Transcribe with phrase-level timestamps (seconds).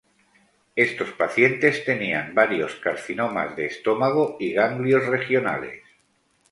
[0.75, 5.83] Estos pacientes tenían varios carcinomas de estómago y ganglios regionales.